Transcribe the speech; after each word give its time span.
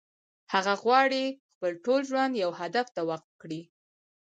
هغه 0.53 0.73
غواړي 0.83 1.23
خپل 1.51 1.71
ټول 1.85 1.99
ژوند 2.09 2.33
يو 2.43 2.49
هدف 2.59 2.87
ته 2.95 3.01
وقف 3.09 3.31
کړي. 3.41 3.61